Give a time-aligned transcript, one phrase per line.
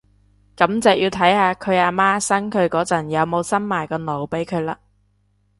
[0.57, 4.77] 噉就要睇下佢阿媽生佢嗰陣有冇生埋個腦俾佢喇